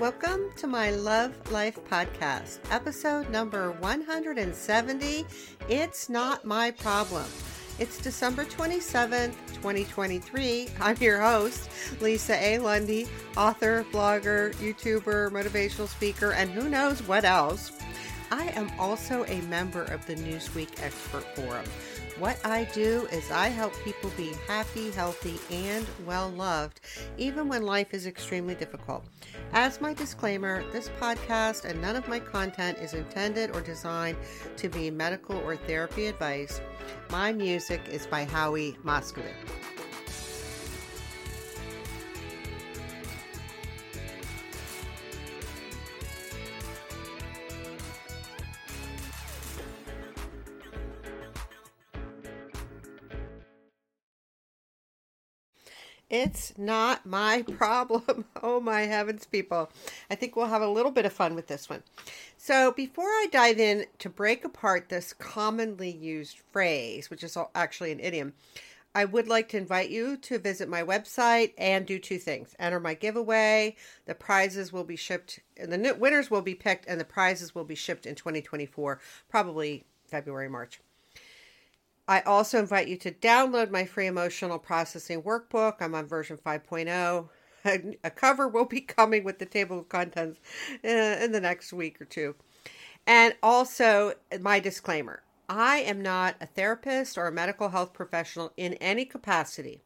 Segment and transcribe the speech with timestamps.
[0.00, 5.26] Welcome to my Love Life podcast, episode number 170.
[5.68, 7.26] It's not my problem.
[7.78, 10.68] It's December 27th, 2023.
[10.80, 11.68] I'm your host,
[12.00, 12.58] Lisa A.
[12.60, 17.70] Lundy, author, blogger, YouTuber, motivational speaker, and who knows what else.
[18.30, 21.66] I am also a member of the Newsweek Expert Forum.
[22.20, 26.80] What I do is I help people be happy, healthy, and well loved,
[27.16, 29.06] even when life is extremely difficult.
[29.54, 34.18] As my disclaimer, this podcast and none of my content is intended or designed
[34.58, 36.60] to be medical or therapy advice.
[37.10, 39.79] My music is by Howie Moscovitz.
[56.10, 58.24] It's not my problem.
[58.42, 59.70] Oh my heavens, people.
[60.10, 61.84] I think we'll have a little bit of fun with this one.
[62.36, 67.92] So, before I dive in to break apart this commonly used phrase, which is actually
[67.92, 68.32] an idiom,
[68.92, 72.80] I would like to invite you to visit my website and do two things enter
[72.80, 73.76] my giveaway.
[74.06, 77.64] The prizes will be shipped, and the winners will be picked, and the prizes will
[77.64, 80.80] be shipped in 2024, probably February, March.
[82.10, 85.76] I also invite you to download my free emotional processing workbook.
[85.78, 87.28] I'm on version 5.0.
[88.04, 90.40] A cover will be coming with the table of contents
[90.84, 92.34] uh, in the next week or two.
[93.06, 98.74] And also, my disclaimer I am not a therapist or a medical health professional in
[98.74, 99.80] any capacity.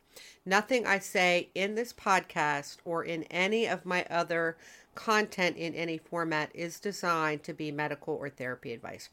[0.46, 4.56] Nothing I say in this podcast or in any of my other
[4.94, 9.08] content in any format is designed to be medical or therapy advice.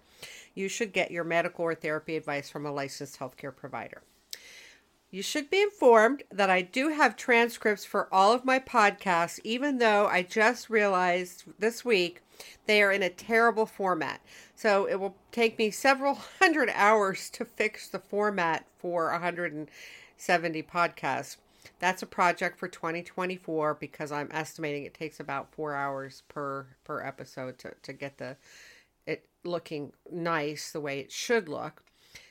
[0.54, 4.02] You should get your medical or therapy advice from a licensed healthcare provider.
[5.14, 9.78] You should be informed that I do have transcripts for all of my podcasts, even
[9.78, 12.22] though I just realized this week
[12.66, 14.22] they are in a terrible format.
[14.56, 21.36] So it will take me several hundred hours to fix the format for 170 podcasts.
[21.82, 27.04] That's a project for 2024 because I'm estimating it takes about four hours per per
[27.04, 28.38] episode to, to get the
[29.06, 31.84] it looking nice the way it should look.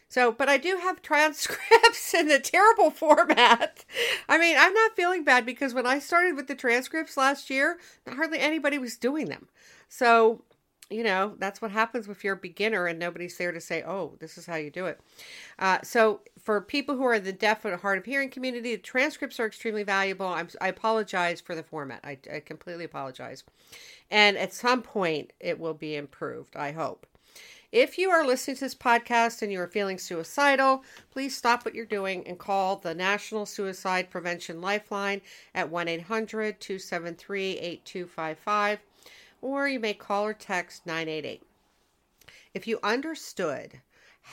[0.08, 3.84] So, but I do have transcripts in a terrible format.
[4.28, 7.78] I mean, I'm not feeling bad because when I started with the transcripts last year,
[8.08, 9.48] hardly anybody was doing them.
[9.88, 10.42] So,
[10.90, 14.16] you know, that's what happens if you're a beginner and nobody's there to say, oh,
[14.18, 15.00] this is how you do it.
[15.58, 19.38] Uh, so, for people who are the deaf and hard of hearing community, the transcripts
[19.38, 20.26] are extremely valuable.
[20.26, 22.00] I'm, i apologize for the format.
[22.04, 23.44] I, I completely apologize.
[24.10, 27.06] And at some point, it will be improved, I hope.
[27.72, 31.74] If you are listening to this podcast and you are feeling suicidal, please stop what
[31.74, 35.20] you're doing and call the National Suicide Prevention Lifeline
[35.54, 38.80] at 1 800 273 8255
[39.42, 41.42] or you may call or text 988.
[42.52, 43.80] If you understood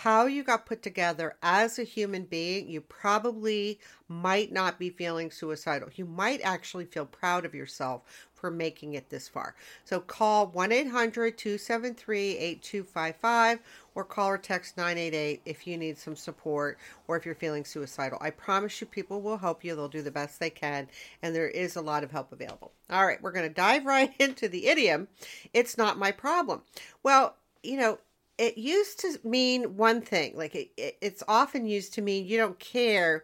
[0.03, 5.31] how you got put together as a human being, you probably might not be feeling
[5.31, 5.89] suicidal.
[5.95, 9.55] You might actually feel proud of yourself for making it this far.
[9.85, 13.59] So call 1 800 273 8255
[13.95, 18.19] or call or text 988 if you need some support or if you're feeling suicidal.
[18.21, 19.75] I promise you, people will help you.
[19.75, 20.87] They'll do the best they can,
[21.23, 22.71] and there is a lot of help available.
[22.91, 25.07] All right, we're going to dive right into the idiom.
[25.55, 26.61] It's not my problem.
[27.01, 27.97] Well, you know,
[28.37, 32.37] it used to mean one thing like it, it, it's often used to mean you
[32.37, 33.23] don't care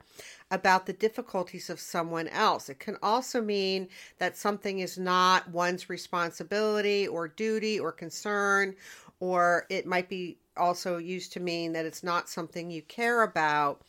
[0.49, 2.69] about the difficulties of someone else.
[2.69, 8.75] It can also mean that something is not one's responsibility or duty or concern
[9.19, 13.81] or it might be also used to mean that it's not something you care about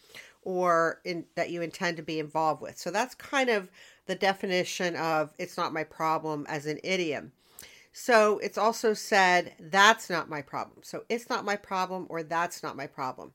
[0.42, 2.78] or in, that you intend to be involved with.
[2.78, 3.70] So that's kind of
[4.06, 7.32] the definition of it's not my problem as an idiom
[7.96, 10.78] so it's also said, that's not my problem.
[10.82, 13.32] So it's not my problem or that's not my problem.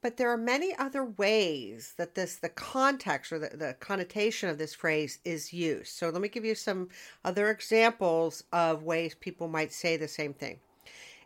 [0.00, 4.58] But there are many other ways that this, the context or the, the connotation of
[4.58, 5.92] this phrase is used.
[5.92, 6.88] So let me give you some
[7.24, 10.58] other examples of ways people might say the same thing.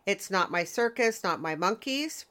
[0.05, 2.25] It's not my circus, not my monkeys.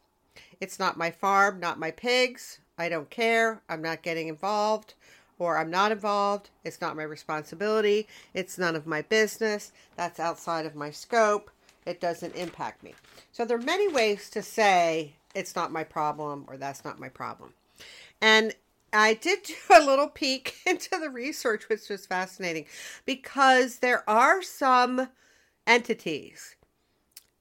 [0.60, 2.60] It's not my farm, not my pigs.
[2.78, 3.60] I don't care.
[3.68, 4.94] I'm not getting involved
[5.38, 6.50] or I'm not involved.
[6.64, 8.08] It's not my responsibility.
[8.34, 9.72] It's none of my business.
[9.96, 11.50] That's outside of my scope.
[11.84, 12.94] It doesn't impact me.
[13.32, 17.08] So there are many ways to say it's not my problem or that's not my
[17.08, 17.52] problem.
[18.20, 18.54] And
[18.92, 22.66] I did do a little peek into the research, which was fascinating
[23.04, 25.08] because there are some
[25.66, 26.56] entities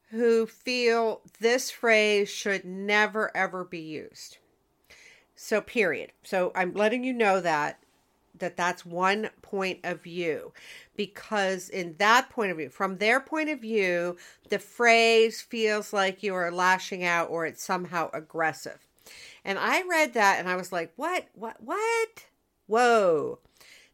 [0.10, 4.38] who feel this phrase should never ever be used.
[5.36, 6.12] So, period.
[6.24, 7.80] So, I'm letting you know that
[8.40, 10.54] that that's one point of view.
[10.96, 14.18] Because in that point of view from their point of view
[14.50, 18.88] the phrase feels like you are lashing out or it's somehow aggressive.
[19.44, 21.28] And i read that and i was like what?
[21.34, 21.58] What?
[21.60, 22.26] What?
[22.68, 23.40] Whoa.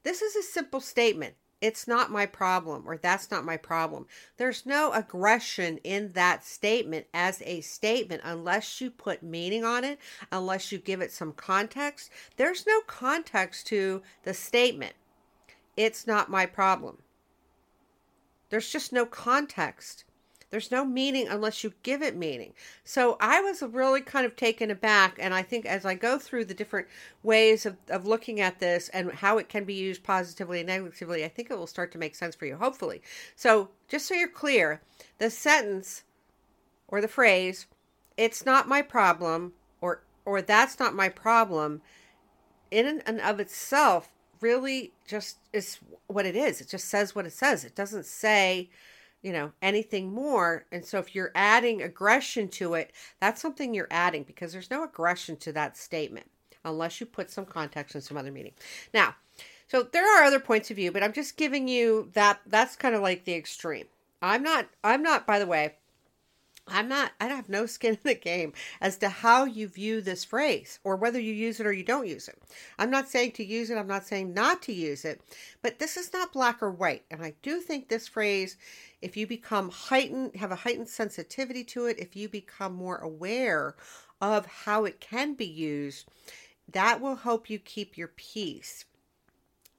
[0.03, 4.07] This is a simple statement it's not my problem or that's not my problem.
[4.37, 9.99] There's no aggression in that statement as a statement unless you put meaning on it,
[10.31, 12.09] unless you give it some context.
[12.35, 14.93] There's no context to the statement.
[15.77, 16.97] It's not my problem.
[18.49, 20.03] There's just no context.
[20.51, 22.53] There's no meaning unless you give it meaning.
[22.83, 25.15] So I was really kind of taken aback.
[25.17, 26.87] And I think as I go through the different
[27.23, 31.23] ways of, of looking at this and how it can be used positively and negatively,
[31.23, 33.01] I think it will start to make sense for you, hopefully.
[33.35, 34.81] So just so you're clear,
[35.17, 36.03] the sentence
[36.89, 37.67] or the phrase,
[38.17, 41.81] it's not my problem, or or that's not my problem,
[42.69, 44.11] in and of itself
[44.41, 46.59] really just is what it is.
[46.59, 47.63] It just says what it says.
[47.63, 48.69] It doesn't say
[49.21, 50.65] you know, anything more.
[50.71, 54.83] And so if you're adding aggression to it, that's something you're adding because there's no
[54.83, 56.27] aggression to that statement
[56.63, 58.53] unless you put some context and some other meaning.
[58.93, 59.15] Now,
[59.67, 62.95] so there are other points of view, but I'm just giving you that that's kind
[62.95, 63.85] of like the extreme.
[64.21, 65.75] I'm not I'm not by the way,
[66.67, 70.23] I'm not, I have no skin in the game as to how you view this
[70.23, 72.41] phrase or whether you use it or you don't use it.
[72.77, 75.21] I'm not saying to use it, I'm not saying not to use it,
[75.61, 77.03] but this is not black or white.
[77.11, 78.57] And I do think this phrase,
[79.01, 83.75] if you become heightened, have a heightened sensitivity to it, if you become more aware
[84.21, 86.07] of how it can be used,
[86.71, 88.85] that will help you keep your peace.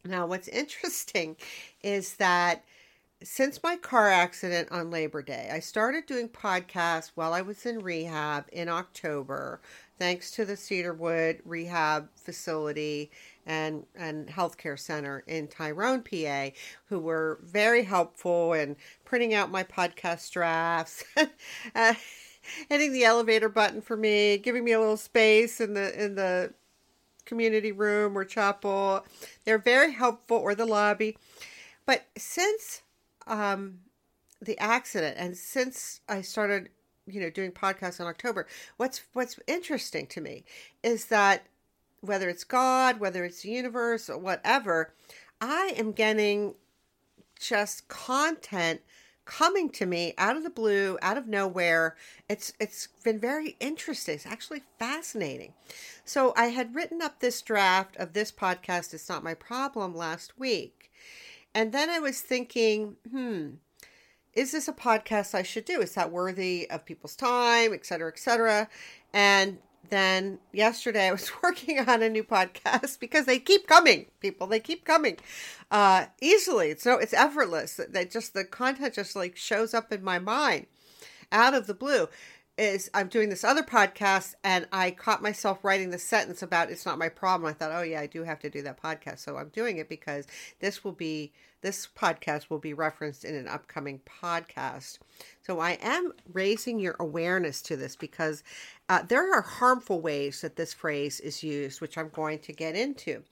[0.04, 1.36] Now, what's interesting
[1.82, 2.64] is that
[3.24, 7.78] since my car accident on Labor Day, I started doing podcasts while I was in
[7.80, 9.60] rehab in October,
[9.98, 13.10] thanks to the Cedarwood Rehab Facility
[13.46, 16.50] and and healthcare center in Tyrone, PA,
[16.86, 21.04] who were very helpful in printing out my podcast drafts,
[21.74, 21.94] uh,
[22.68, 26.52] hitting the elevator button for me, giving me a little space in the in the
[27.24, 29.04] community room or chapel.
[29.44, 31.16] They're very helpful, or the lobby.
[31.84, 32.82] But since
[33.26, 33.80] um,
[34.40, 36.68] the accident, and since I started,
[37.06, 38.46] you know, doing podcasts in October,
[38.76, 40.44] what's what's interesting to me
[40.82, 41.46] is that
[42.00, 44.92] whether it's God, whether it's the universe, or whatever,
[45.40, 46.54] I am getting
[47.38, 48.80] just content
[49.24, 51.96] coming to me out of the blue, out of nowhere.
[52.28, 54.16] It's it's been very interesting.
[54.16, 55.54] It's actually fascinating.
[56.04, 58.94] So I had written up this draft of this podcast.
[58.94, 60.90] It's not my problem last week,
[61.54, 63.50] and then I was thinking, hmm,
[64.34, 65.80] is this a podcast I should do?
[65.80, 68.68] Is that worthy of people's time, et cetera, et cetera?
[69.12, 69.58] And
[69.90, 74.46] then yesterday I was working on a new podcast because they keep coming, people.
[74.46, 75.18] They keep coming
[75.70, 76.70] uh, easily.
[76.70, 77.80] It's no, it's effortless.
[77.88, 80.66] That just the content just like shows up in my mind
[81.30, 82.08] out of the blue
[82.58, 86.84] is I'm doing this other podcast and I caught myself writing the sentence about it's
[86.84, 87.48] not my problem.
[87.48, 89.20] I thought, oh yeah, I do have to do that podcast.
[89.20, 90.26] So I'm doing it because
[90.60, 91.32] this will be
[91.62, 94.98] this podcast will be referenced in an upcoming podcast.
[95.46, 98.42] So I am raising your awareness to this because
[98.88, 102.74] uh, there are harmful ways that this phrase is used, which I'm going to get
[102.74, 103.22] into.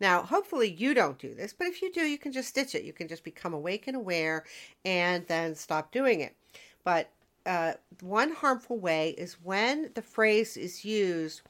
[0.00, 2.82] Now, hopefully you don't do this, but if you do, you can just stitch it.
[2.82, 4.44] You can just become awake and aware
[4.84, 6.34] and then stop doing it.
[6.82, 7.10] But
[7.46, 11.42] uh, one harmful way is when the phrase is used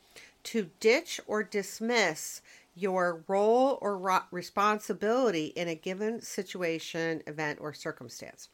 [0.44, 2.42] to ditch or dismiss
[2.76, 8.48] your role or ro- responsibility in a given situation, event, or circumstance.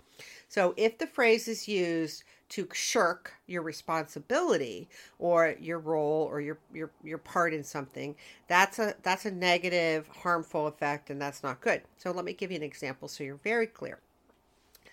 [0.48, 6.58] So, if the phrase is used to shirk your responsibility or your role or your
[6.72, 8.14] your your part in something,
[8.46, 11.82] that's a that's a negative, harmful effect, and that's not good.
[11.96, 13.98] So, let me give you an example so you're very clear.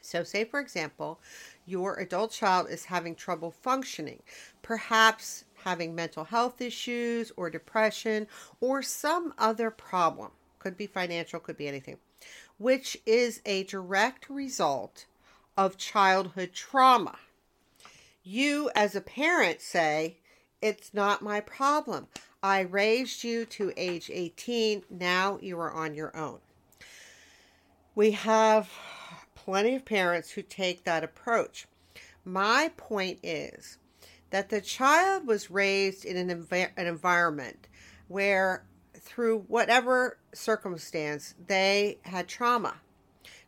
[0.10, 1.20] So, say for example,
[1.68, 4.24] your adult child is having trouble functioning,
[4.64, 8.26] perhaps having mental health issues or depression
[8.60, 10.32] or some other problem.
[10.58, 11.98] Could be financial, could be anything,
[12.58, 15.06] which is a direct result
[15.56, 17.20] of childhood trauma.
[18.24, 20.18] You, as a parent, say,
[20.60, 22.08] It's not my problem.
[22.42, 24.86] I raised you to age 18.
[24.90, 26.40] Now you are on your own.
[27.94, 28.72] We have
[29.50, 31.66] plenty of parents who take that approach.
[32.24, 33.80] My point is
[34.30, 37.68] that the child was raised in an, env- an environment
[38.08, 38.64] where,
[38.94, 42.76] through whatever circumstance, they had trauma.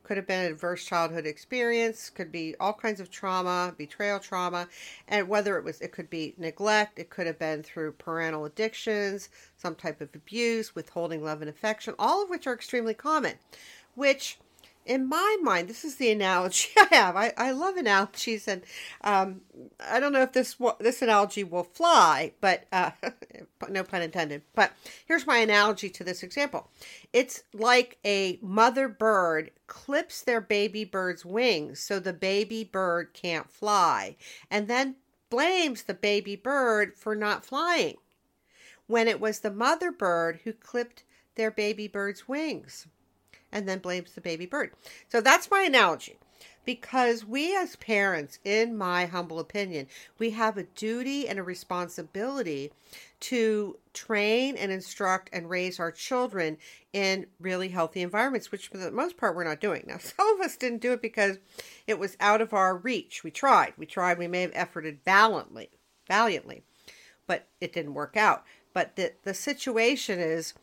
[0.01, 4.67] could have been adverse childhood experience, could be all kinds of trauma, betrayal trauma,
[5.07, 9.29] and whether it was, it could be neglect, it could have been through parental addictions,
[9.55, 13.35] some type of abuse, withholding love and affection, all of which are extremely common,
[13.93, 14.39] which
[14.85, 17.15] in my mind, this is the analogy I have.
[17.15, 18.63] I, I love analogies, and
[19.01, 19.41] um,
[19.79, 22.91] I don't know if this this analogy will fly, but uh,
[23.69, 24.41] no pun intended.
[24.55, 24.71] But
[25.05, 26.69] here's my analogy to this example.
[27.13, 33.49] It's like a mother bird clips their baby bird's wings so the baby bird can't
[33.49, 34.15] fly,
[34.49, 34.95] and then
[35.29, 37.97] blames the baby bird for not flying,
[38.87, 41.03] when it was the mother bird who clipped
[41.35, 42.87] their baby bird's wings
[43.51, 44.71] and then blames the baby bird.
[45.09, 46.17] So that's my analogy.
[46.63, 49.87] Because we, as parents, in my humble opinion,
[50.19, 52.71] we have a duty and a responsibility
[53.21, 56.57] to train and instruct and raise our children
[56.93, 59.83] in really healthy environments, which for the most part we're not doing.
[59.87, 61.39] Now, some of us didn't do it because
[61.87, 63.23] it was out of our reach.
[63.23, 63.73] We tried.
[63.75, 64.19] We tried.
[64.19, 65.71] We may have efforted valiantly,
[66.07, 66.63] valiantly,
[67.25, 68.43] but it didn't work out.
[68.73, 70.53] But the, the situation is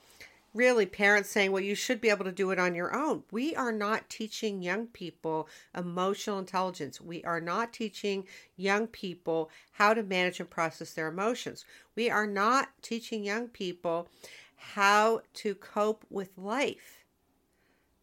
[0.54, 3.22] really parents saying, well, you should be able to do it on your own.
[3.30, 7.00] We are not teaching young people emotional intelligence.
[7.00, 8.26] We are not teaching
[8.56, 11.64] young people how to manage and process their emotions.
[11.94, 14.08] We are not teaching young people
[14.56, 17.04] how to cope with life.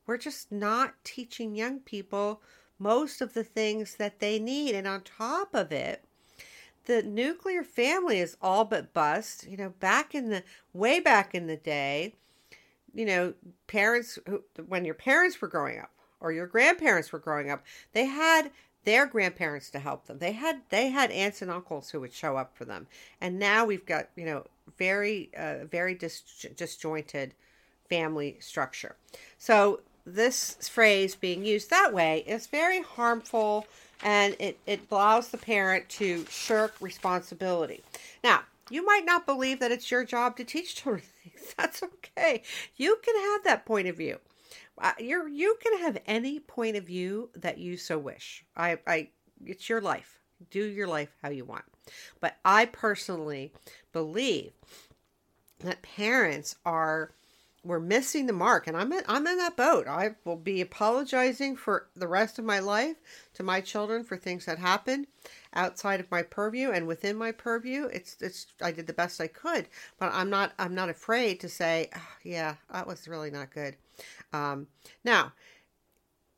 [0.07, 2.41] We're just not teaching young people
[2.77, 4.75] most of the things that they need.
[4.75, 6.03] And on top of it,
[6.85, 9.47] the nuclear family is all but bust.
[9.47, 12.13] You know, back in the way back in the day,
[12.95, 13.33] you know,
[13.67, 18.05] parents who, when your parents were growing up or your grandparents were growing up, they
[18.05, 18.49] had
[18.85, 20.19] their grandparents to help them.
[20.19, 22.87] They had they had aunts and uncles who would show up for them.
[23.19, 24.45] And now we've got, you know,
[24.77, 27.33] very uh, very dis- disjointed
[27.89, 28.95] family structure.
[29.37, 33.65] So this phrase being used that way is very harmful
[34.03, 37.81] and it, it allows the parent to shirk responsibility.
[38.23, 41.53] Now, you might not believe that it's your job to teach children things.
[41.57, 42.43] That's okay.
[42.75, 44.19] You can have that point of view.
[44.77, 48.45] Uh, you're you can have any point of view that you so wish.
[48.55, 49.09] I I
[49.45, 50.19] it's your life.
[50.51, 51.63] Do your life how you want.
[52.19, 53.53] But I personally
[53.93, 54.51] believe
[55.59, 57.11] that parents are
[57.65, 59.87] we're missing the mark and I'm in, I'm in that boat.
[59.87, 62.95] I will be apologizing for the rest of my life
[63.33, 65.07] to my children for things that happened
[65.53, 67.85] outside of my purview and within my purview.
[67.85, 69.67] It's it's I did the best I could,
[69.99, 73.75] but I'm not I'm not afraid to say, oh, yeah, that was really not good.
[74.31, 74.67] Um,
[75.03, 75.33] now,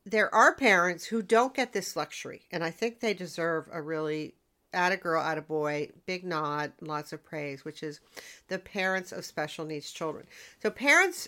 [0.06, 4.36] there are parents who don't get this luxury, and I think they deserve a really
[4.74, 8.00] at a girl, at a boy, big nod, lots of praise, which is
[8.48, 10.26] the parents of special needs children.
[10.62, 11.28] So parents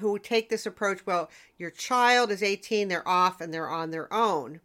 [0.00, 4.12] who take this approach, well, your child is 18, they're off and they're on their
[4.12, 4.60] own.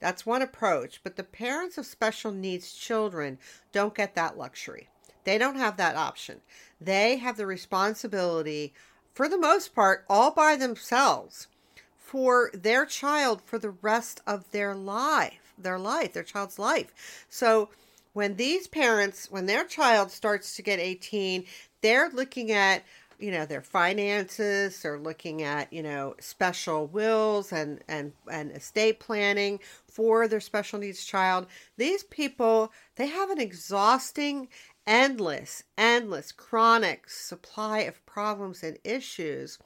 [0.00, 3.38] That's one approach, but the parents of special needs children
[3.72, 4.88] don't get that luxury.
[5.24, 6.40] They don't have that option.
[6.80, 8.74] They have the responsibility,
[9.14, 11.48] for the most part, all by themselves
[11.96, 17.24] for their child for the rest of their life their life, their child's life.
[17.28, 17.70] So
[18.12, 21.44] when these parents, when their child starts to get 18,
[21.82, 22.82] they're looking at
[23.18, 29.00] you know their finances they're looking at you know special wills and and and estate
[29.00, 31.46] planning for their special needs child
[31.76, 34.48] these people they have an exhausting
[34.86, 39.58] endless endless chronic supply of problems and issues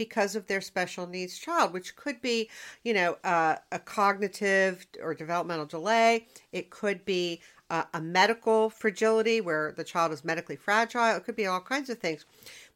[0.00, 2.48] because of their special needs child, which could be,
[2.84, 6.26] you know, uh, a cognitive or developmental delay.
[6.52, 11.16] It could be uh, a medical fragility where the child is medically fragile.
[11.16, 12.24] It could be all kinds of things.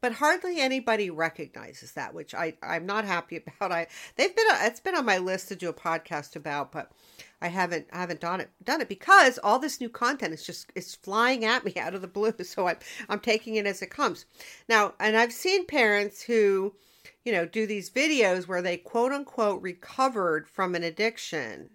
[0.03, 3.73] But hardly anybody recognizes that, which I, I'm not happy about.
[3.73, 6.93] I they've been it's been on my list to do a podcast about, but
[7.41, 10.71] I haven't I haven't done it done it because all this new content is just
[10.75, 12.35] it's flying at me out of the blue.
[12.43, 12.77] So I'm
[13.09, 14.27] I'm taking it as it comes.
[14.69, 16.75] Now, and I've seen parents who
[17.25, 21.71] you know, do these videos where they quote unquote recovered from an addiction.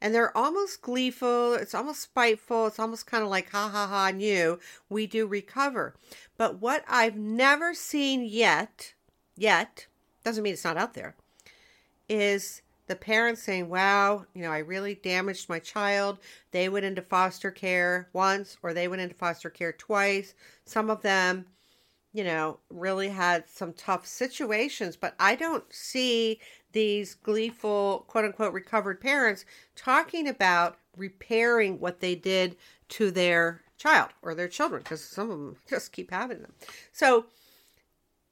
[0.00, 4.08] And they're almost gleeful, it's almost spiteful, it's almost kind of like, ha ha ha,
[4.08, 4.58] you,
[4.90, 5.94] we do recover.
[6.36, 8.92] But what I've never seen yet,
[9.36, 9.86] yet,
[10.24, 11.14] doesn't mean it's not out there,
[12.08, 16.18] is the parents saying, wow, you know, I really damaged my child.
[16.50, 20.34] They went into foster care once or they went into foster care twice.
[20.66, 21.46] Some of them
[22.14, 26.38] you know, really had some tough situations, but I don't see
[26.72, 29.44] these gleeful, quote unquote, recovered parents
[29.74, 32.56] talking about repairing what they did
[32.90, 36.52] to their child or their children because some of them just keep having them.
[36.92, 37.26] So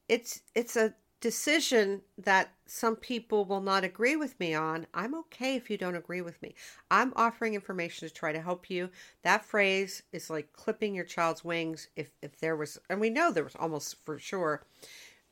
[0.08, 5.54] it's it's a decision that some people will not agree with me on, I'm okay
[5.54, 6.54] if you don't agree with me.
[6.90, 8.90] I'm offering information to try to help you.
[9.22, 13.30] That phrase is like clipping your child's wings if if there was and we know
[13.30, 14.64] there was almost for sure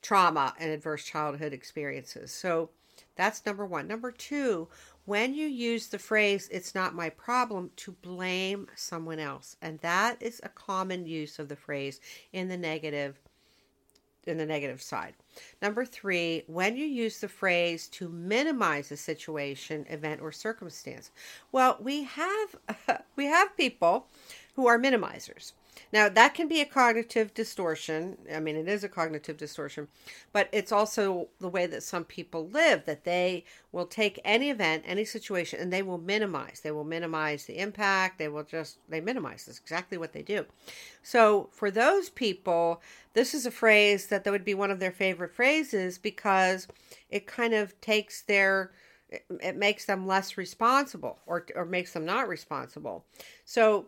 [0.01, 2.31] trauma and adverse childhood experiences.
[2.31, 2.71] So
[3.17, 3.89] that's number 1.
[3.89, 4.69] Number 2,
[5.07, 9.57] when you use the phrase it's not my problem to blame someone else.
[9.61, 12.01] And that is a common use of the phrase
[12.33, 13.19] in the negative
[14.27, 15.15] in the negative side.
[15.63, 21.11] Number three, when you use the phrase to minimize a situation, event, or circumstance.
[21.53, 22.57] Well, we have
[23.17, 24.07] we have people
[24.55, 25.53] who are minimizers.
[25.93, 28.17] Now, that can be a cognitive distortion.
[28.33, 29.89] I mean, it is a cognitive distortion,
[30.33, 34.85] but it's also the way that some people live that they will take any event,
[34.87, 36.61] any situation, and they will minimize.
[36.61, 38.19] They will minimize the impact.
[38.19, 39.47] They will just, they minimize.
[39.47, 40.47] That's exactly what they do.
[41.03, 42.81] So, for those people,
[43.15, 46.69] this is a phrase that, that would be one of their favorite phrases because
[47.11, 48.71] it kind of takes their,
[49.41, 53.05] it makes them less responsible or, or makes them not responsible.
[53.45, 53.87] So,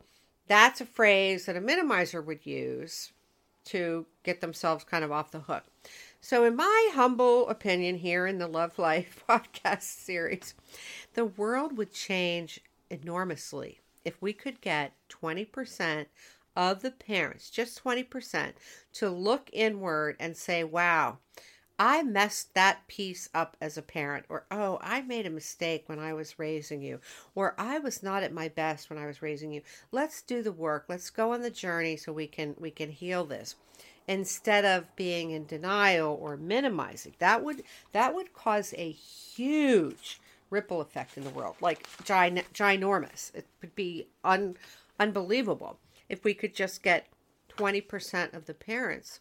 [0.53, 3.13] that's a phrase that a minimizer would use
[3.65, 5.65] to get themselves kind of off the hook.
[6.21, 10.55] So, in my humble opinion, here in the Love Life podcast series,
[11.15, 16.07] the world would change enormously if we could get 20%
[16.55, 18.53] of the parents, just 20%,
[18.93, 21.17] to look inward and say, wow,
[21.79, 25.99] I messed that piece up as a parent, or oh, I made a mistake when
[25.99, 27.01] I was raising you,
[27.35, 29.63] or I was not at my best when I was raising you.
[29.91, 30.85] Let's do the work.
[30.89, 33.57] Let's go on the journey so we can we can heal this
[34.07, 37.15] instead of being in denial or minimizing.
[37.19, 37.63] That would
[37.93, 43.35] that would cause a huge ripple effect in the world, like gin- ginormous.
[43.35, 44.57] It would be un-
[45.01, 47.07] unbelievable if we could just get
[47.57, 49.21] 20% of the parents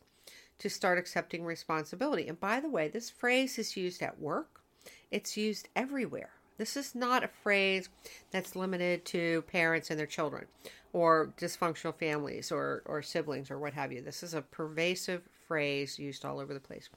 [0.62, 2.27] to start accepting responsibility.
[2.27, 4.62] And by the way, this phrase is used at work,
[5.10, 6.30] it's used everywhere.
[6.60, 7.89] This is not a phrase
[8.30, 10.46] that's limited to parents and their children
[10.94, 14.03] or dysfunctional families or, or siblings or what have you.
[14.03, 16.89] This is a pervasive phrase used all over the place.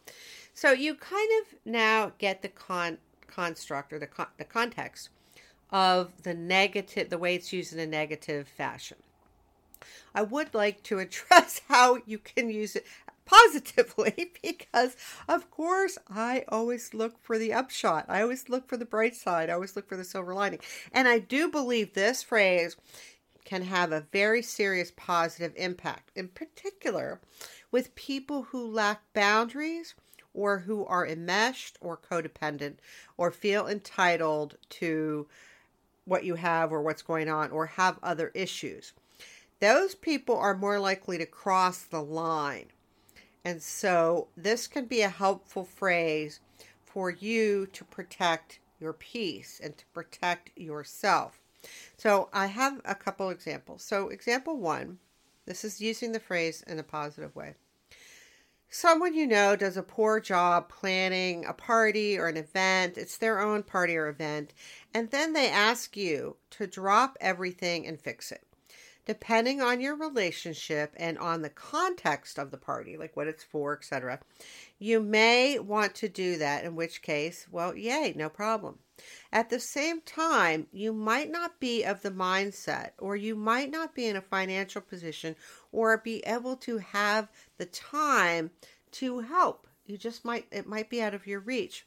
[0.53, 5.09] So you kind of now get the con- construct or the, con- the context
[5.71, 8.99] of the negative, the way it's used in a negative fashion.
[10.15, 12.85] I would like to address how you can use it
[13.25, 14.97] positively because
[15.29, 18.07] of course I always look for the upshot.
[18.09, 19.51] I always look for the bright side.
[19.51, 20.61] I always look for the silver lining.
[20.93, 22.77] And I do believe this phrase
[23.45, 27.21] can have a very serious positive impact, in particular
[27.71, 29.95] with people who lack boundaries
[30.33, 32.77] or who are enmeshed or codependent
[33.17, 35.27] or feel entitled to
[36.05, 38.93] what you have or what's going on or have other issues.
[39.61, 42.67] Those people are more likely to cross the line
[43.45, 46.41] and so this can be a helpful phrase
[46.85, 51.41] for you to protect your peace and to protect yourself.
[51.97, 53.83] So I have a couple examples.
[53.83, 54.99] So, example one
[55.47, 57.55] this is using the phrase in a positive way.
[58.71, 63.41] Someone you know does a poor job planning a party or an event, it's their
[63.41, 64.55] own party or event,
[64.95, 68.47] and then they ask you to drop everything and fix it
[69.07, 73.77] depending on your relationship and on the context of the party, like what it's for,
[73.77, 74.21] etc.,
[74.79, 78.79] you may want to do that, in which case, well, yay, no problem.
[79.33, 83.95] At the same time, you might not be of the mindset, or you might not
[83.95, 85.37] be in a financial position,
[85.73, 88.51] or be able to have the time
[88.93, 89.67] to help.
[89.87, 91.85] You just might, it might be out of your reach.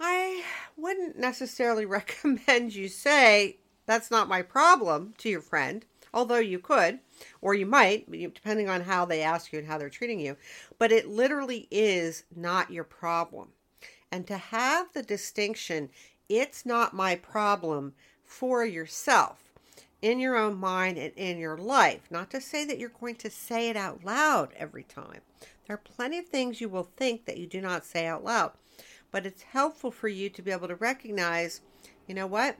[0.00, 0.42] I
[0.76, 7.00] wouldn't necessarily recommend you say, that's not my problem to your friend, although you could,
[7.40, 10.36] or you might, depending on how they ask you and how they're treating you.
[10.78, 13.48] But it literally is not your problem.
[14.10, 15.90] And to have the distinction,
[16.28, 17.94] it's not my problem
[18.24, 19.44] for yourself
[20.00, 22.02] in your own mind and in your life.
[22.10, 25.20] Not to say that you're going to say it out loud every time.
[25.66, 28.52] There are plenty of things you will think that you do not say out loud.
[29.10, 31.60] But it's helpful for you to be able to recognize,
[32.06, 32.56] you know what?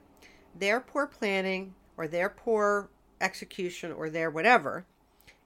[0.57, 2.89] Their poor planning or their poor
[3.21, 4.85] execution or their whatever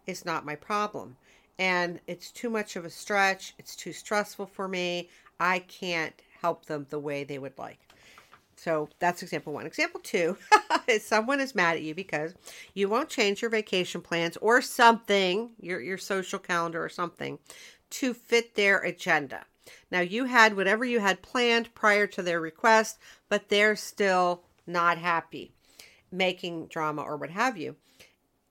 [0.05, 1.17] is not my problem.
[1.57, 3.53] And it's too much of a stretch.
[3.57, 5.09] It's too stressful for me.
[5.39, 7.79] I can't help them the way they would like.
[8.55, 9.65] So that's example one.
[9.65, 10.37] Example two
[10.87, 12.33] is someone is mad at you because
[12.73, 17.39] you won't change your vacation plans or something, your, your social calendar or something,
[17.91, 19.45] to fit their agenda.
[19.91, 22.97] Now, you had whatever you had planned prior to their request,
[23.29, 25.51] but they're still not happy,
[26.11, 27.75] making drama or what have you.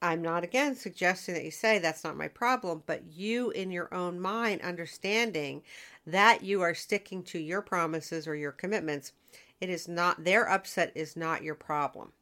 [0.01, 3.93] I'm not again suggesting that you say that's not my problem, but you in your
[3.93, 5.63] own mind understanding
[6.07, 9.13] that you are sticking to your promises or your commitments,
[9.61, 12.13] it is not their upset is not your problem.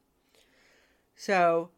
[1.16, 1.70] So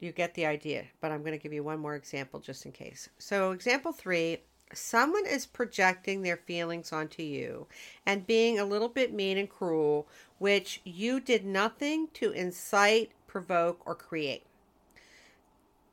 [0.00, 2.72] you get the idea, but I'm going to give you one more example just in
[2.72, 3.08] case.
[3.18, 4.38] So, example three
[4.72, 7.66] someone is projecting their feelings onto you
[8.06, 10.08] and being a little bit mean and cruel,
[10.40, 14.42] which you did nothing to incite, provoke, or create.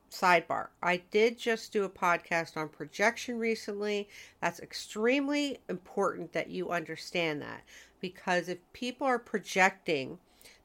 [0.10, 4.07] Sidebar I did just do a podcast on projection recently.
[4.41, 7.63] That's extremely important that you understand that
[7.99, 10.17] because if people are projecting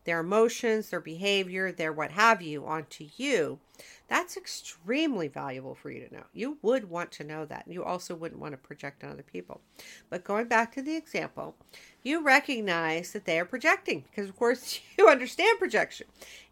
[0.05, 3.59] their emotions, their behavior, their what have you onto you,
[4.09, 6.25] that's extremely valuable for you to know.
[6.33, 7.65] You would want to know that.
[7.67, 9.61] You also wouldn't want to project on other people.
[10.11, 11.55] But going back to the example,
[12.03, 16.07] you recognize that they are projecting because, of course, you understand projection.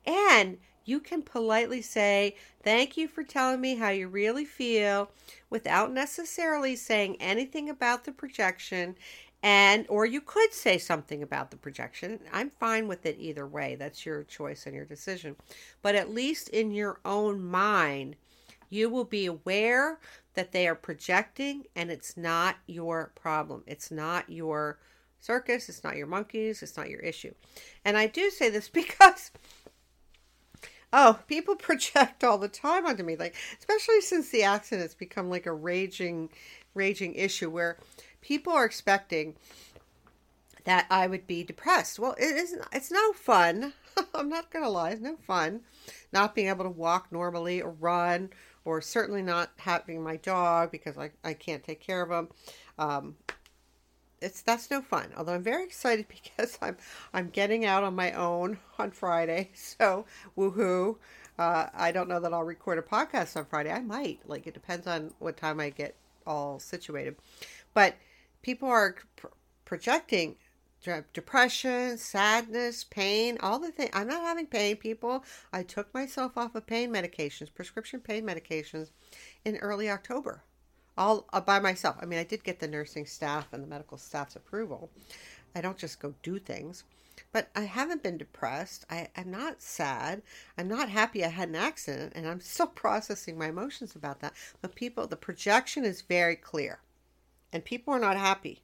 [0.06, 5.10] And you can politely say, Thank you for telling me how you really feel
[5.48, 8.96] without necessarily saying anything about the projection
[9.42, 12.20] and or you could say something about the projection.
[12.32, 13.74] I'm fine with it either way.
[13.74, 15.36] That's your choice and your decision.
[15.82, 18.16] But at least in your own mind
[18.68, 19.98] you will be aware
[20.34, 23.64] that they are projecting and it's not your problem.
[23.66, 24.78] It's not your
[25.18, 25.68] circus.
[25.68, 26.62] It's not your monkeys.
[26.62, 27.34] It's not your issue.
[27.84, 29.30] And i do say this because
[30.92, 33.16] oh people project all the time onto me.
[33.16, 36.28] Like especially since the accident it's become like a raging
[36.74, 37.78] raging issue where
[38.20, 39.36] people are expecting
[40.64, 41.98] that I would be depressed.
[41.98, 42.62] Well, it isn't.
[42.72, 43.72] It's no fun.
[44.14, 44.90] I'm not gonna lie.
[44.90, 45.62] It's no fun
[46.12, 48.30] not being able to walk normally or run,
[48.64, 52.28] or certainly not having my dog because I, I can't take care of him.
[52.78, 53.16] Um,
[54.20, 55.10] it's that's no fun.
[55.16, 56.76] Although I'm very excited because I'm
[57.12, 59.50] I'm getting out on my own on Friday.
[59.54, 60.04] So
[60.36, 60.96] woohoo!
[61.38, 63.70] Uh, I don't know that I'll record a podcast on Friday.
[63.70, 64.20] I might.
[64.26, 65.94] Like it depends on what time I get
[66.26, 67.16] all situated.
[67.72, 67.94] But
[68.42, 69.28] people are pr-
[69.64, 70.36] projecting
[71.12, 73.90] depression, sadness, pain, all the things.
[73.92, 75.24] I'm not having pain, people.
[75.52, 78.90] I took myself off of pain medications, prescription pain medications,
[79.44, 80.42] in early October,
[80.96, 81.96] all uh, by myself.
[82.00, 84.90] I mean, I did get the nursing staff and the medical staff's approval.
[85.54, 86.84] I don't just go do things.
[87.32, 88.86] But I haven't been depressed.
[88.88, 90.22] I, am not sad.
[90.56, 94.32] I'm not happy I had an accident, and I'm still processing my emotions about that.
[94.62, 96.80] But people, the projection is very clear.
[97.52, 98.62] And people are not happy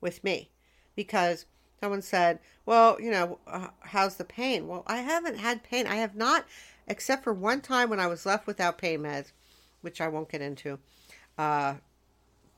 [0.00, 0.50] with me
[0.94, 1.46] because
[1.80, 4.68] someone said, Well, you know, uh, how's the pain?
[4.68, 5.86] Well, I haven't had pain.
[5.86, 6.46] I have not,
[6.86, 9.32] except for one time when I was left without pain meds,
[9.80, 10.78] which I won't get into.
[11.38, 11.74] Uh,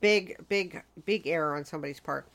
[0.00, 2.28] big, big, big error on somebody's part.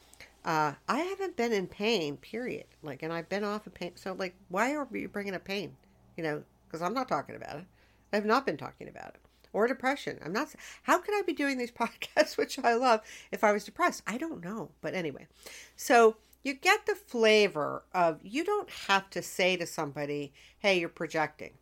[0.45, 2.65] Uh, I haven't been in pain, period.
[2.81, 3.91] Like, and I've been off of pain.
[3.95, 5.75] So, like, why are you bringing up pain?
[6.15, 7.65] You know, because I'm not talking about it.
[8.13, 10.19] I've not been talking about it or depression.
[10.23, 10.49] I'm not.
[10.83, 14.03] How could I be doing these podcasts, which I love, if I was depressed?
[14.07, 14.69] I don't know.
[14.81, 15.27] But anyway,
[15.75, 20.89] so you get the flavor of you don't have to say to somebody, "Hey, you're
[20.89, 21.53] projecting."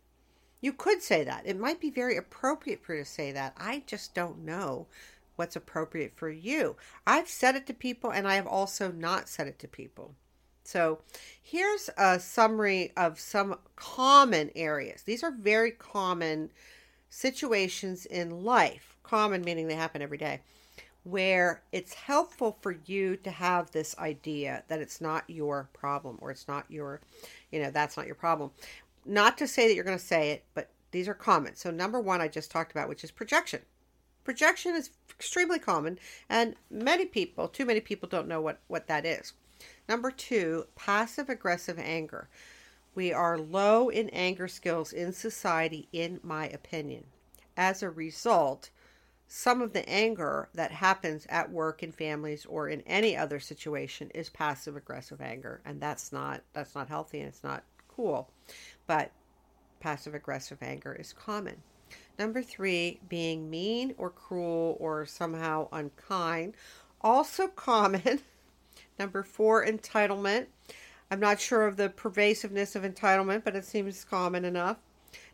[0.60, 1.42] You could say that.
[1.46, 3.54] It might be very appropriate for you to say that.
[3.56, 4.86] I just don't know
[5.36, 6.76] what's appropriate for you.
[7.06, 10.14] I've said it to people, and I have also not said it to people.
[10.64, 10.98] So
[11.40, 15.02] here's a summary of some common areas.
[15.02, 16.50] These are very common
[17.16, 20.38] situations in life, common meaning they happen every day,
[21.04, 26.30] where it's helpful for you to have this idea that it's not your problem or
[26.30, 27.00] it's not your,
[27.50, 28.50] you know, that's not your problem.
[29.06, 31.54] Not to say that you're going to say it, but these are common.
[31.56, 33.62] So, number one, I just talked about, which is projection.
[34.22, 35.98] Projection is extremely common,
[36.28, 39.32] and many people, too many people, don't know what, what that is.
[39.88, 42.28] Number two, passive aggressive anger.
[42.96, 47.04] We are low in anger skills in society, in my opinion.
[47.54, 48.70] As a result,
[49.28, 54.10] some of the anger that happens at work in families or in any other situation
[54.14, 58.30] is passive aggressive anger and that's not that's not healthy and it's not cool.
[58.86, 59.10] But
[59.78, 61.56] passive aggressive anger is common.
[62.18, 66.54] Number 3 being mean or cruel or somehow unkind
[67.02, 68.20] also common.
[68.98, 70.46] Number 4 entitlement
[71.10, 74.78] I'm not sure of the pervasiveness of entitlement, but it seems common enough.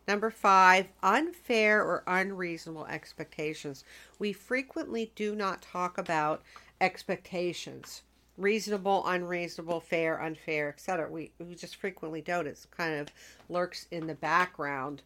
[0.06, 3.84] Number five, unfair or unreasonable expectations.
[4.18, 6.42] We frequently do not talk about
[6.80, 8.02] expectations
[8.36, 11.10] reasonable, unreasonable, fair, unfair, etc.
[11.10, 12.46] We, we just frequently don't.
[12.46, 13.08] It kind of
[13.48, 15.02] lurks in the background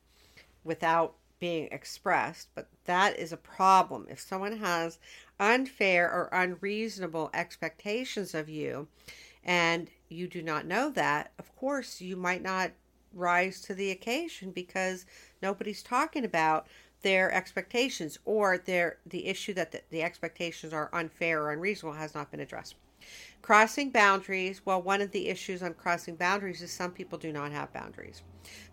[0.65, 4.07] without being expressed, but that is a problem.
[4.09, 4.99] If someone has
[5.39, 8.89] unfair or unreasonable expectations of you,
[9.47, 12.73] and you do not know that, of course, you might not
[13.15, 15.07] rise to the occasion because
[15.41, 16.67] nobody's talking about
[17.03, 22.15] their expectations or their the issue that the, the expectations are unfair or unreasonable has
[22.15, 22.75] not been addressed.
[23.41, 27.53] Crossing boundaries, well, one of the issues on crossing boundaries is some people do not
[27.53, 28.23] have boundaries.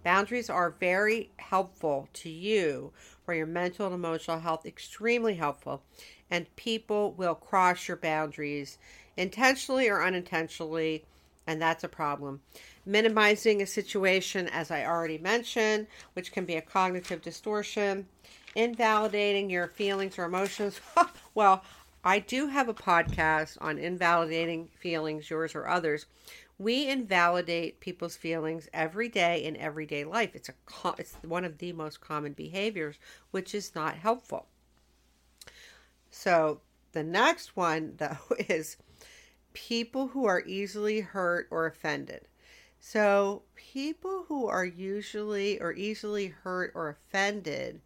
[0.03, 2.91] Boundaries are very helpful to you
[3.23, 5.83] for your mental and emotional health, extremely helpful.
[6.31, 8.79] And people will cross your boundaries
[9.17, 11.03] intentionally or unintentionally,
[11.45, 12.41] and that's a problem.
[12.85, 18.07] Minimizing a situation, as I already mentioned, which can be a cognitive distortion.
[18.55, 20.79] Invalidating your feelings or emotions.
[21.35, 21.63] well,
[22.03, 26.05] I do have a podcast on invalidating feelings, yours or others.
[26.59, 30.31] We invalidate people's feelings every day in everyday life.
[30.35, 30.53] It's a
[30.97, 32.97] it's one of the most common behaviors,
[33.31, 34.47] which is not helpful.
[36.11, 36.61] So
[36.93, 38.77] the next one though is
[39.53, 42.27] people who are easily hurt or offended.
[42.79, 47.81] So people who are usually or easily hurt or offended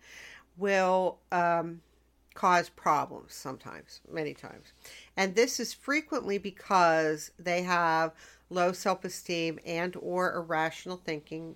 [0.58, 1.82] will um,
[2.34, 4.74] cause problems sometimes, many times.
[5.16, 8.14] And this is frequently because they have
[8.50, 11.56] low self-esteem and or irrational thinking.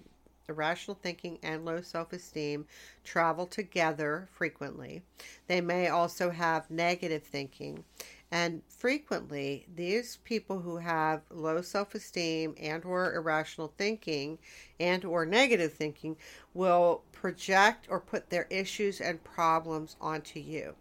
[0.49, 2.65] Irrational thinking and low self-esteem
[3.03, 5.01] travel together frequently.
[5.47, 7.83] They may also have negative thinking.
[8.31, 14.37] And frequently these people who have low self-esteem and or irrational thinking
[14.79, 16.15] and or negative thinking
[16.53, 20.75] will project or put their issues and problems onto you.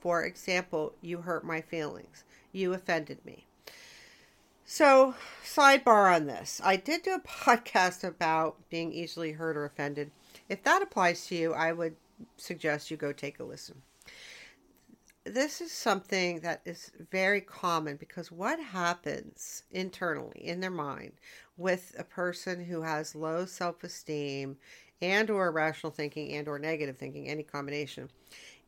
[0.00, 2.24] For example you hurt my feelings.
[2.50, 3.46] You offended me
[4.64, 6.60] so sidebar on this.
[6.64, 10.10] I did do a podcast about being easily hurt or offended.
[10.48, 11.96] If that applies to you i would
[12.36, 13.82] suggest you go take a listen.
[15.24, 21.12] This is something that is very common because what happens internally in their mind
[21.56, 24.56] with a person who has low self-esteem
[25.00, 28.08] and or irrational thinking and or negative thinking any combination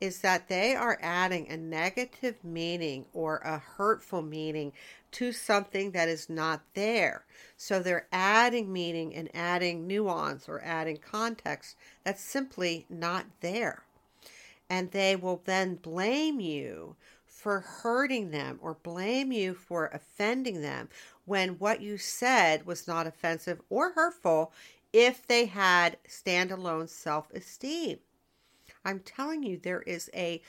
[0.00, 4.72] is that they are adding a negative meaning or a hurtful meaning
[5.12, 7.24] to something that is not there
[7.56, 13.84] so they're adding meaning and adding nuance or adding context that's simply not there
[14.68, 20.88] and they will then blame you for hurting them or blame you for offending them
[21.26, 24.52] when what you said was not offensive or hurtful
[24.92, 27.98] if they had standalone self esteem.
[28.84, 30.42] I'm telling you, there is a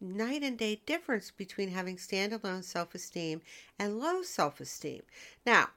[0.00, 3.42] night and day difference between having standalone self esteem
[3.78, 5.02] and low self esteem.
[5.44, 5.68] Now,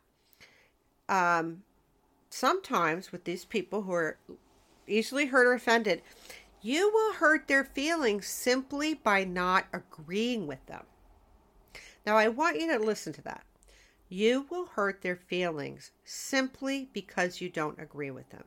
[1.10, 1.64] um,
[2.30, 4.18] sometimes with these people who are
[4.88, 6.02] easily hurt or offended,
[6.62, 10.86] you will hurt their feelings simply by not agreeing with them.
[12.06, 13.44] Now, I want you to listen to that.
[14.10, 18.44] You will hurt their feelings simply because you don't agree with them.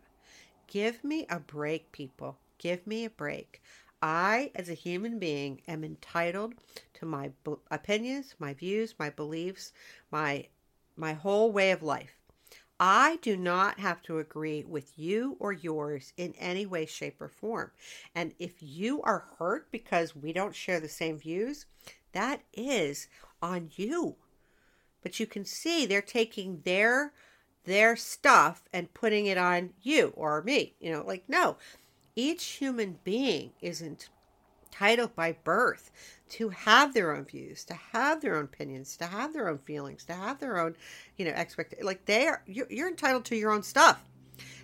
[0.67, 2.39] Give me a break, people.
[2.59, 3.63] Give me a break.
[4.03, 6.55] I, as a human being, am entitled
[6.95, 7.33] to my
[7.71, 9.73] opinions, my views, my beliefs,
[10.11, 10.47] my
[10.97, 12.17] my whole way of life.
[12.79, 17.29] I do not have to agree with you or yours in any way, shape, or
[17.29, 17.71] form.
[18.15, 21.67] And if you are hurt because we don't share the same views,
[22.13, 23.09] that is
[23.41, 24.17] on you.
[25.03, 27.13] But you can see they're taking their
[27.65, 30.75] their stuff and putting it on you or me.
[30.79, 31.57] You know, like no.
[32.17, 34.09] Each human being isn't
[34.65, 35.91] entitled by birth
[36.29, 40.05] to have their own views, to have their own opinions, to have their own feelings,
[40.05, 40.75] to have their own,
[41.17, 44.03] you know, expect like they are you're, you're entitled to your own stuff.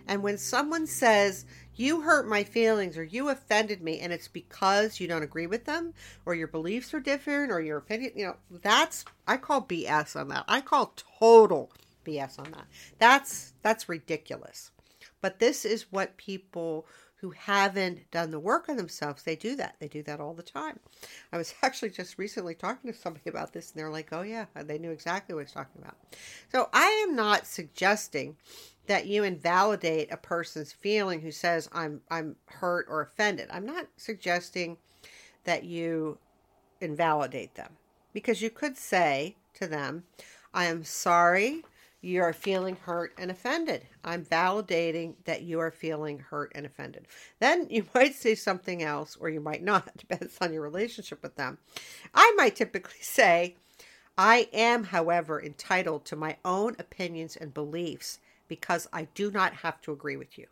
[0.07, 5.01] And when someone says you hurt my feelings or you offended me and it's because
[5.01, 5.95] you don't agree with them
[6.27, 10.29] or your beliefs are different or your opinion, you know, that's I call BS on
[10.29, 10.45] that.
[10.49, 11.71] I call total
[12.05, 12.67] BS on that.
[12.99, 14.71] That's that's ridiculous.
[15.21, 16.87] But this is what people
[17.23, 19.77] who haven't done the work on themselves, they do that.
[19.79, 20.81] They do that all the time.
[21.33, 24.47] I was actually just recently talking to somebody about this, and they're like, oh, yeah,
[24.57, 25.97] they knew exactly what I was talking about.
[26.51, 28.37] So I am not suggesting
[28.89, 33.49] that you invalidate a person's feeling who says I'm I'm hurt or offended.
[33.53, 34.77] I'm not suggesting
[35.45, 36.19] that you
[36.81, 37.77] invalidate them
[38.13, 40.03] because you could say to them,
[40.53, 41.63] I am sorry
[42.03, 43.87] you are feeling hurt and offended.
[44.05, 47.07] I'm validating that you are feeling hurt and offended.
[47.39, 51.37] Then you might say something else, or you might not, depends on your relationship with
[51.37, 51.59] them.
[52.13, 53.57] I might typically say,
[54.19, 59.81] I am, however, entitled to my own opinions and beliefs because I do not have
[59.83, 60.49] to agree with you.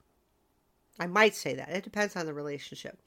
[0.98, 1.68] I might say that.
[1.70, 2.98] It depends on the relationship.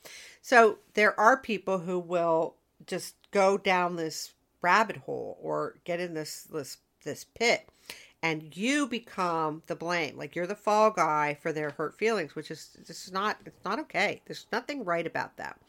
[0.42, 6.14] So there are people who will just go down this rabbit hole or get in
[6.14, 7.68] this this this pit
[8.24, 10.18] and you become the blame.
[10.18, 13.80] Like you're the fall guy for their hurt feelings which is just not it's not
[13.80, 14.22] okay.
[14.26, 15.60] There's nothing right about that.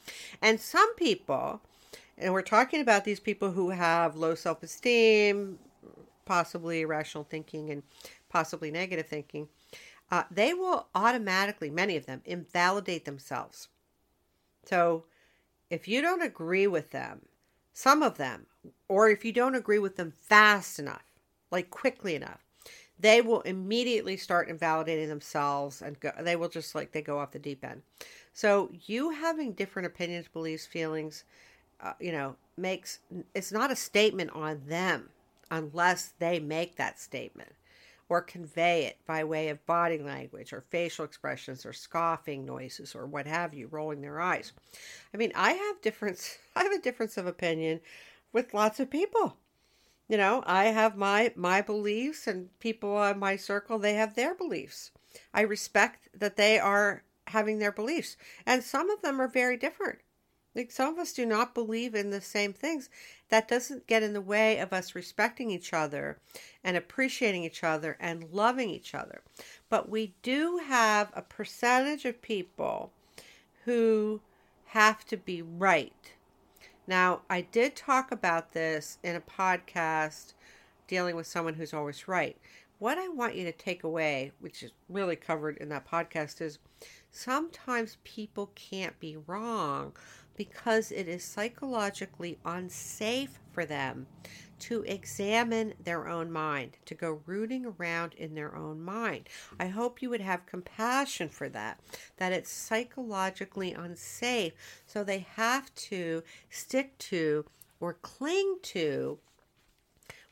[0.41, 1.61] And some people
[2.17, 5.59] and we're talking about these people who have low self-esteem
[6.25, 7.83] possibly irrational thinking and
[8.31, 9.49] possibly negative thinking
[10.11, 13.69] uh, they will automatically many of them invalidate themselves.
[14.65, 15.05] So
[15.71, 17.23] if you don't agree with them
[17.73, 18.47] some of them
[18.87, 21.03] or if you don't agree with them fast enough
[21.51, 22.44] like quickly enough
[22.99, 27.33] they will immediately start invalidating themselves and go, they will just like they go off
[27.33, 27.83] the deep end.
[28.33, 31.25] So you having different opinions, beliefs, feelings,
[31.81, 33.01] uh, you know, makes
[33.35, 35.11] it's not a statement on them
[35.51, 37.53] unless they make that statement
[38.09, 43.07] or convey it by way of body language or facial expressions or scoffing noises or
[43.07, 44.53] what have you, rolling their eyes.
[45.13, 47.81] I mean, I have difference I have a difference of opinion
[48.33, 49.37] with lots of people
[50.09, 54.35] you know i have my my beliefs and people in my circle they have their
[54.35, 54.91] beliefs.
[55.33, 58.17] I respect that they are having their beliefs.
[58.47, 60.01] And some of them are very different.
[60.55, 62.89] Like some of us do not believe in the same things.
[63.29, 66.19] That doesn't get in the way of us respecting each other
[66.63, 69.23] and appreciating each other and loving each other.
[69.69, 72.93] But we do have a percentage of people
[73.65, 74.21] who
[74.67, 76.13] have to be right
[76.87, 80.35] now, I did talk about this in a podcast
[80.87, 82.37] dealing with someone who's always right.
[82.79, 86.59] What I want you to take away, which is really covered in that podcast, is
[87.11, 89.93] sometimes people can't be wrong
[90.37, 94.07] because it is psychologically unsafe for them
[94.69, 99.29] to examine their own mind, to go rooting around in their own mind.
[99.61, 101.81] I hope you would have compassion for that,
[102.17, 104.55] that it's psychologically unsafe.
[104.87, 107.45] So they have to stick to
[107.79, 109.19] or cling to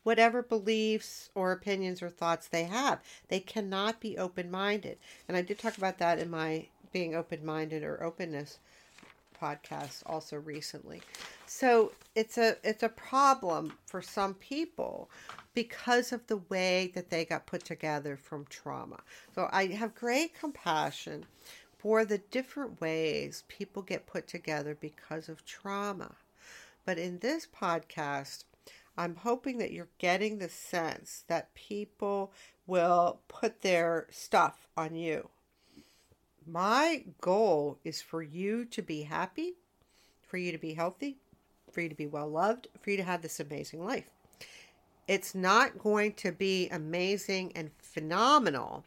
[0.02, 3.00] whatever beliefs or opinions or thoughts they have.
[3.28, 4.96] They cannot be open minded.
[5.28, 8.58] And I did talk about that in my being open minded or openness
[9.42, 11.02] podcast also recently.
[11.46, 15.10] So it's a it's a problem for some people
[15.54, 19.00] because of the way that they got put together from trauma.
[19.34, 21.26] So I have great compassion
[21.78, 26.14] for the different ways people get put together because of trauma.
[26.84, 28.44] But in this podcast,
[28.96, 32.32] I'm hoping that you're getting the sense that people
[32.66, 35.28] will put their stuff on you
[36.46, 39.54] my goal is for you to be happy,
[40.22, 41.18] for you to be healthy,
[41.70, 44.08] for you to be well loved, for you to have this amazing life.
[45.08, 48.84] It's not going to be amazing and phenomenal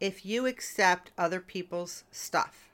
[0.00, 2.70] if you accept other people's stuff.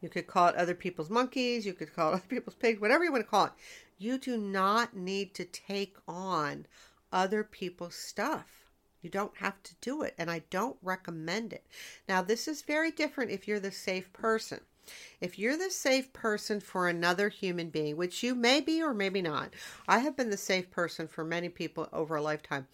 [0.00, 3.04] You could call it other people's monkeys, you could call it other people's pigs, whatever
[3.04, 3.52] you want to call it.
[3.98, 6.66] You do not need to take on
[7.12, 8.65] other people's stuff.
[9.02, 11.66] You don't have to do it, and I don't recommend it.
[12.08, 14.60] Now, this is very different if you're the safe person.
[15.20, 19.20] If you're the safe person for another human being, which you may be or maybe
[19.20, 19.54] not,
[19.88, 22.68] I have been the safe person for many people over a lifetime.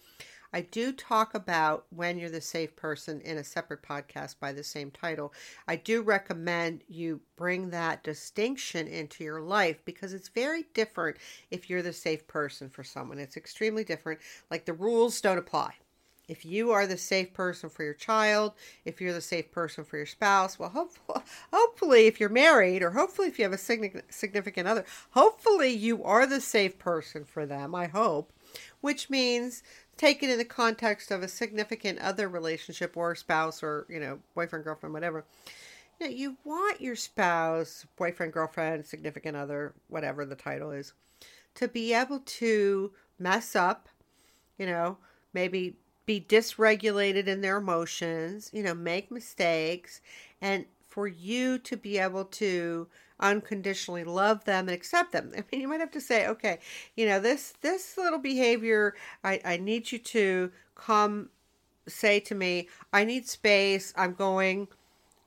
[0.53, 4.63] I do talk about when you're the safe person in a separate podcast by the
[4.63, 5.33] same title.
[5.67, 11.17] I do recommend you bring that distinction into your life because it's very different
[11.51, 13.19] if you're the safe person for someone.
[13.19, 14.21] It's extremely different.
[14.51, 15.73] Like the rules don't apply
[16.33, 18.55] if you are the safe person for your child,
[18.87, 22.93] if you're the safe person for your spouse, well, hopefully, hopefully if you're married or
[22.93, 27.75] hopefully if you have a significant other, hopefully you are the safe person for them,
[27.75, 28.33] I hope,
[28.81, 29.63] which means
[29.99, 34.19] take it in the context of a significant other relationship or spouse or, you know,
[34.35, 35.27] boyfriend, girlfriend, whatever.
[36.01, 40.95] You, know, you want your spouse, boyfriend, girlfriend, significant other, whatever the title is,
[41.57, 43.91] to be able to mess up,
[44.57, 44.97] you know,
[45.35, 50.01] maybe be dysregulated in their emotions, you know, make mistakes,
[50.41, 52.87] and for you to be able to
[53.21, 55.33] unconditionally love them and accept them.
[55.37, 56.59] I mean, you might have to say, okay,
[56.97, 61.31] you know, this this little behavior, I, I need you to come
[61.89, 63.93] say to me, I need space.
[63.97, 64.69] I'm going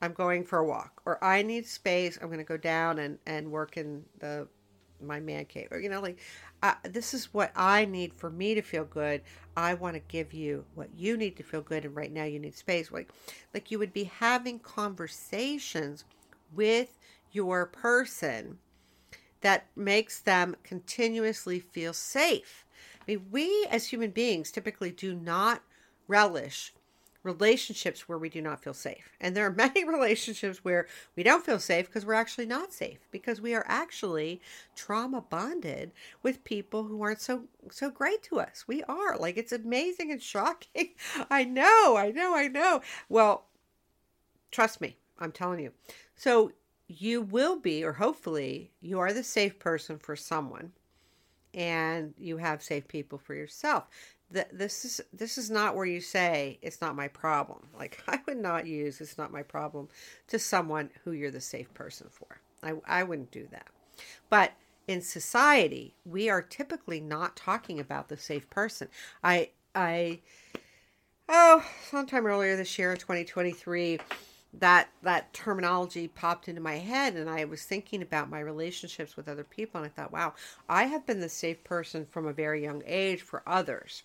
[0.02, 2.18] I'm going for a walk or I need space.
[2.20, 4.46] I'm going to go down and and work in the
[5.02, 6.18] my man cave or you know like
[6.62, 9.22] uh, this is what I need for me to feel good.
[9.56, 12.38] I want to give you what you need to feel good, and right now you
[12.38, 12.90] need space.
[12.90, 13.10] Like,
[13.52, 16.04] like you would be having conversations
[16.54, 16.98] with
[17.30, 18.58] your person
[19.42, 22.64] that makes them continuously feel safe.
[23.00, 25.62] I mean, we as human beings typically do not
[26.08, 26.72] relish
[27.26, 29.10] relationships where we do not feel safe.
[29.20, 33.00] And there are many relationships where we don't feel safe because we're actually not safe
[33.10, 34.40] because we are actually
[34.74, 38.64] trauma bonded with people who aren't so so great to us.
[38.66, 39.18] We are.
[39.18, 40.94] Like it's amazing and shocking.
[41.30, 42.80] I know, I know, I know.
[43.08, 43.44] Well,
[44.50, 45.72] trust me, I'm telling you.
[46.14, 46.52] So
[46.88, 50.72] you will be or hopefully you are the safe person for someone
[51.52, 53.88] and you have safe people for yourself
[54.30, 57.60] this is this is not where you say it's not my problem.
[57.78, 59.88] Like I would not use it's not my problem
[60.28, 62.40] to someone who you're the safe person for.
[62.62, 63.68] I I wouldn't do that.
[64.30, 64.52] But
[64.88, 68.88] in society, we are typically not talking about the safe person.
[69.22, 70.20] I I
[71.28, 73.98] oh, sometime earlier this year in 2023,
[74.54, 79.28] that that terminology popped into my head and I was thinking about my relationships with
[79.28, 80.34] other people and I thought, wow,
[80.68, 84.02] I have been the safe person from a very young age for others.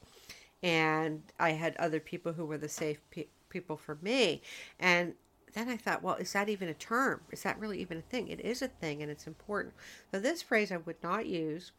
[0.63, 4.41] And I had other people who were the safe pe- people for me.
[4.79, 5.13] And
[5.53, 7.21] then I thought, well, is that even a term?
[7.31, 8.27] Is that really even a thing?
[8.27, 9.73] It is a thing and it's important.
[10.11, 11.71] So this phrase I would not use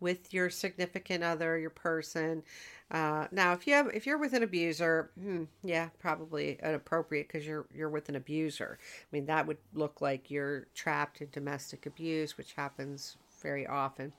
[0.00, 2.42] with your significant other, your person.
[2.90, 7.46] Uh, now, if you have, if you're with an abuser, hmm, yeah, probably inappropriate because
[7.46, 8.78] you're you're with an abuser.
[8.80, 14.12] I mean, that would look like you're trapped in domestic abuse, which happens very often.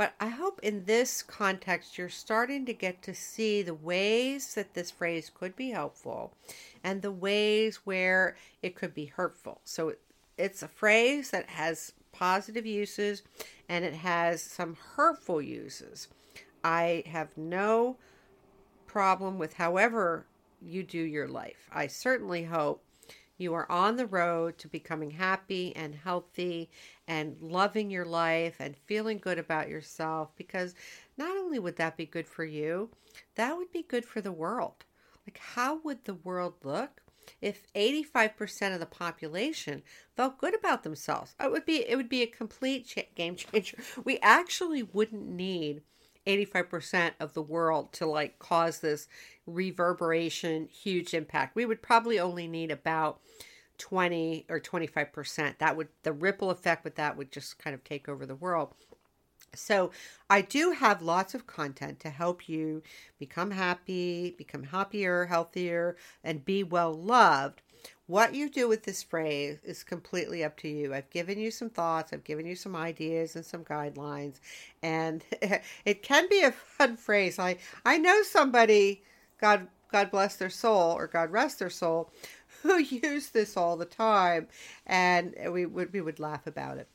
[0.00, 4.72] But I hope in this context you're starting to get to see the ways that
[4.72, 6.32] this phrase could be helpful
[6.82, 9.60] and the ways where it could be hurtful.
[9.64, 9.92] So
[10.38, 13.22] it's a phrase that has positive uses
[13.70, 16.08] and it has some hurtful uses.
[16.64, 17.96] I have no
[18.86, 20.26] problem with however
[20.60, 21.70] you do your life.
[21.72, 22.84] I certainly hope
[23.38, 26.68] you are on the road to becoming happy and healthy
[27.06, 30.74] and loving your life and feeling good about yourself because
[31.16, 32.90] not only would that be good for you,
[33.36, 34.84] that would be good for the world.
[35.24, 37.02] Like, how would the world look
[37.40, 39.82] if 85% of the population
[40.16, 43.78] felt good about themselves it would be it would be a complete game changer.
[44.04, 45.82] We actually wouldn't need
[46.26, 49.08] 85% of the world to like cause this
[49.46, 51.56] reverberation huge impact.
[51.56, 53.20] We would probably only need about
[53.78, 58.08] 20 or 25% that would the ripple effect with that would just kind of take
[58.08, 58.74] over the world
[59.54, 59.90] so,
[60.28, 62.82] I do have lots of content to help you
[63.18, 67.62] become happy, become happier, healthier, and be well loved.
[68.06, 70.94] What you do with this phrase is completely up to you.
[70.94, 74.40] I've given you some thoughts, I've given you some ideas and some guidelines,
[74.82, 75.24] and
[75.84, 77.38] it can be a fun phrase.
[77.38, 79.02] I I know somebody,
[79.40, 82.10] God God bless their soul or God rest their soul,
[82.62, 84.48] who used this all the time,
[84.86, 86.88] and we would we would laugh about it.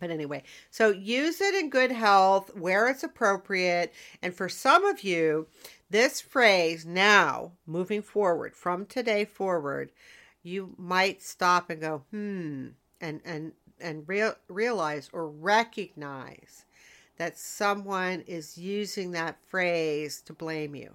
[0.00, 3.92] But anyway, so use it in good health where it's appropriate.
[4.22, 5.46] And for some of you,
[5.90, 9.90] this phrase now, moving forward from today forward,
[10.42, 12.68] you might stop and go, hmm,
[13.00, 16.64] and and and real, realize or recognize
[17.18, 20.94] that someone is using that phrase to blame you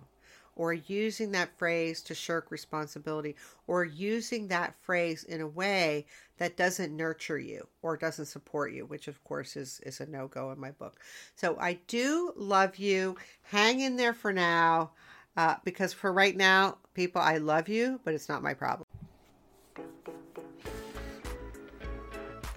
[0.56, 3.36] or using that phrase to shirk responsibility
[3.68, 6.06] or using that phrase in a way
[6.38, 10.28] that doesn't nurture you or doesn't support you, which of course is, is a no
[10.28, 11.00] go in my book.
[11.36, 13.16] So I do love you.
[13.44, 14.92] Hang in there for now
[15.38, 18.86] uh, because for right now, people, I love you, but it's not my problem.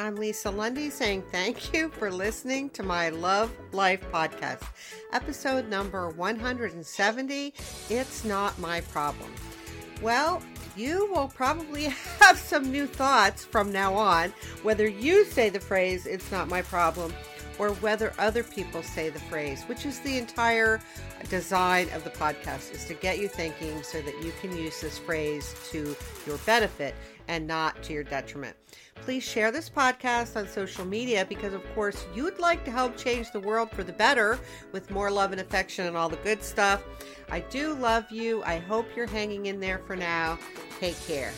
[0.00, 4.62] I'm Lisa Lundy saying thank you for listening to my Love Life podcast,
[5.12, 7.52] episode number 170.
[7.90, 9.32] It's not my problem.
[10.00, 10.40] Well,
[10.78, 11.84] you will probably
[12.20, 16.62] have some new thoughts from now on, whether you say the phrase, it's not my
[16.62, 17.12] problem,
[17.58, 20.80] or whether other people say the phrase, which is the entire
[21.28, 24.98] design of the podcast, is to get you thinking so that you can use this
[24.98, 26.94] phrase to your benefit
[27.28, 28.56] and not to your detriment.
[28.96, 33.30] Please share this podcast on social media because, of course, you'd like to help change
[33.30, 34.38] the world for the better
[34.72, 36.84] with more love and affection and all the good stuff.
[37.30, 38.42] I do love you.
[38.42, 40.38] I hope you're hanging in there for now.
[40.80, 41.32] Take care.